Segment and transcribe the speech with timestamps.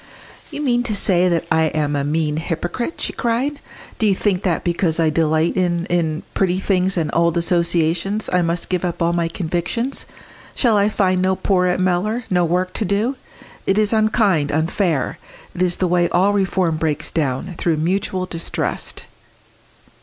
[0.49, 3.59] "You mean to say that I am a mean hypocrite!" she cried.
[3.99, 8.41] "Do you think that because I delight in in pretty things and old associations, I
[8.41, 10.07] must give up all my convictions?
[10.55, 13.15] Shall I find no poor at Mellor no work to do?
[13.67, 15.19] It is unkind unfair.
[15.53, 19.03] It is the way all reform breaks down through mutual distrust!"